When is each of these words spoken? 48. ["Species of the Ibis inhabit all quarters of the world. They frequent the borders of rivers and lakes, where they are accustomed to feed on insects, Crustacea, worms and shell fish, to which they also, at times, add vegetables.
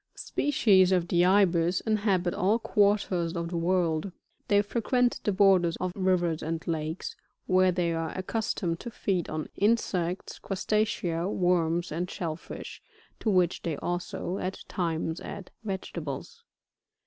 48. 0.15 0.19
["Species 0.25 0.91
of 0.91 1.07
the 1.09 1.23
Ibis 1.23 1.79
inhabit 1.81 2.33
all 2.33 2.57
quarters 2.57 3.33
of 3.35 3.49
the 3.49 3.55
world. 3.57 4.11
They 4.47 4.63
frequent 4.63 5.19
the 5.23 5.31
borders 5.31 5.75
of 5.79 5.91
rivers 5.95 6.41
and 6.41 6.65
lakes, 6.65 7.15
where 7.45 7.71
they 7.71 7.93
are 7.93 8.09
accustomed 8.17 8.79
to 8.79 8.89
feed 8.89 9.29
on 9.29 9.49
insects, 9.55 10.39
Crustacea, 10.39 11.27
worms 11.29 11.91
and 11.91 12.09
shell 12.09 12.35
fish, 12.35 12.81
to 13.19 13.29
which 13.29 13.61
they 13.61 13.77
also, 13.77 14.39
at 14.39 14.63
times, 14.67 15.21
add 15.21 15.51
vegetables. 15.63 16.45